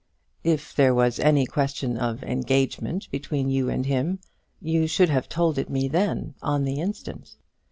"If 0.43 0.75
there 0.75 0.95
was 0.95 1.19
any 1.19 1.45
question 1.45 1.95
of 1.95 2.23
engagement 2.23 3.07
between 3.11 3.51
you 3.51 3.69
and 3.69 3.85
him, 3.85 4.17
you 4.59 4.87
should 4.87 5.09
have 5.09 5.29
told 5.29 5.59
it 5.59 5.69
me 5.69 5.87
then, 5.87 6.33
on 6.41 6.63
the 6.63 6.81
instant." 6.81 7.35